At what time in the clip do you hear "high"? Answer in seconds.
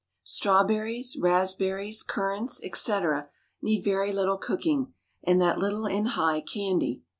6.05-6.41